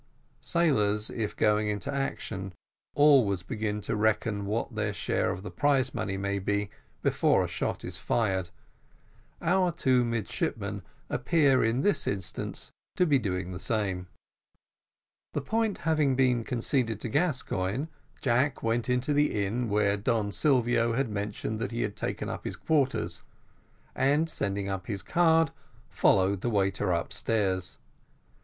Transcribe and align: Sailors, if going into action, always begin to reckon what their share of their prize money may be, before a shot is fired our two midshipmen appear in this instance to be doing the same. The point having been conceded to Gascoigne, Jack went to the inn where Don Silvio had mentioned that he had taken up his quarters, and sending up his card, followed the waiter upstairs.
Sailors, 0.41 1.11
if 1.11 1.35
going 1.35 1.67
into 1.67 1.93
action, 1.93 2.53
always 2.95 3.43
begin 3.43 3.81
to 3.81 3.95
reckon 3.95 4.47
what 4.47 4.73
their 4.73 4.93
share 4.93 5.29
of 5.29 5.43
their 5.43 5.51
prize 5.51 5.93
money 5.93 6.17
may 6.17 6.39
be, 6.39 6.71
before 7.03 7.43
a 7.45 7.47
shot 7.47 7.85
is 7.85 7.97
fired 7.97 8.49
our 9.43 9.71
two 9.71 10.03
midshipmen 10.03 10.81
appear 11.07 11.63
in 11.63 11.83
this 11.83 12.07
instance 12.07 12.71
to 12.95 13.05
be 13.05 13.19
doing 13.19 13.51
the 13.51 13.59
same. 13.59 14.07
The 15.33 15.41
point 15.41 15.77
having 15.77 16.15
been 16.15 16.43
conceded 16.45 16.99
to 17.01 17.07
Gascoigne, 17.07 17.85
Jack 18.21 18.63
went 18.63 18.85
to 18.85 19.13
the 19.13 19.45
inn 19.45 19.69
where 19.69 19.97
Don 19.97 20.31
Silvio 20.31 20.93
had 20.93 21.09
mentioned 21.11 21.59
that 21.59 21.69
he 21.69 21.83
had 21.83 21.95
taken 21.95 22.27
up 22.27 22.43
his 22.43 22.55
quarters, 22.55 23.21
and 23.93 24.27
sending 24.27 24.67
up 24.67 24.87
his 24.87 25.03
card, 25.03 25.51
followed 25.89 26.41
the 26.41 26.49
waiter 26.49 26.91
upstairs. 26.91 27.77